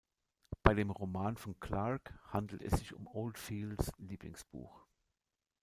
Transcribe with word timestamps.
Bei 0.63 0.73
dem 0.73 0.89
Roman 0.89 1.37
von 1.37 1.59
Clarke 1.59 2.15
handelt 2.27 2.63
es 2.63 2.79
sich 2.79 2.95
um 2.95 3.05
Oldfields 3.05 3.91
Lieblingsbuch. 3.99 4.87